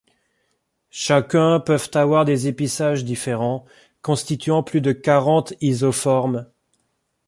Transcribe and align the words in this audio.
Chacun 0.89 1.59
peuvent 1.59 1.91
avoir 1.93 2.25
des 2.25 2.47
épissages 2.47 3.05
différents, 3.05 3.65
constituant 4.01 4.63
plus 4.63 4.81
de 4.81 4.93
quarante 4.93 5.53
isoformes. 5.61 6.49